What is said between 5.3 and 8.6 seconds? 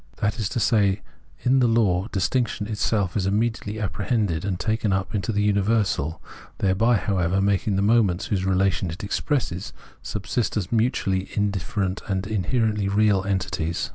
the universal, thereby, however, making the moments, whose